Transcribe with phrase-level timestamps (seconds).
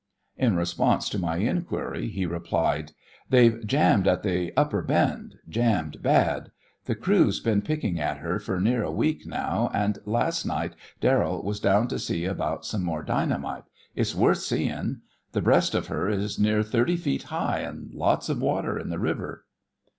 [0.35, 2.93] In response to my inquiry, he replied:
[3.29, 6.49] "They've jammed at the upper bend, jammed bad.
[6.85, 11.43] The crew's been picking at her for near a week now, and last night Darrell
[11.43, 13.65] was down to see about some more dynamite.
[13.95, 15.01] It's worth seein'.
[15.33, 18.97] The breast of her is near thirty foot high, and lots of water in the
[18.97, 19.45] river."